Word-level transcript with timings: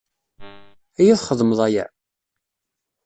Ad 0.99 1.01
iyi-txedmeḍ 1.05 1.59
aya? 1.67 1.85